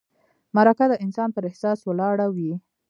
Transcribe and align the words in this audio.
مرکه 0.55 0.85
د 0.89 0.93
انسان 1.03 1.29
پر 1.35 1.43
احساس 1.49 1.79
ولاړه 1.83 2.27
وي. 2.35 2.53